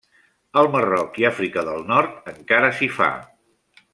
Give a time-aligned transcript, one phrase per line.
[0.61, 3.13] Al Marroc i Àfrica del Nord encara s'hi fa.